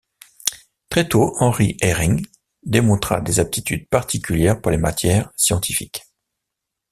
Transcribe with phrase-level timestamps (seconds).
[0.89, 2.25] Très tôt Henry Eyring
[2.63, 6.07] démontra des aptitudes particulières pour les matières scientifiques.